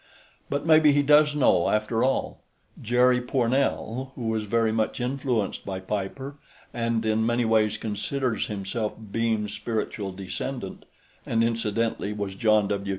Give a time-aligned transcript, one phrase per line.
[0.49, 2.41] But maybe he does know, after all.
[2.81, 6.37] Jerry Pournelle, who was very much influenced by Piper
[6.73, 10.85] and in many ways considers himself Beam's spiritual descendant
[11.23, 12.89] and incidently was John W.